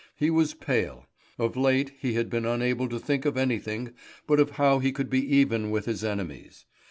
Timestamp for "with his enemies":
5.69-6.65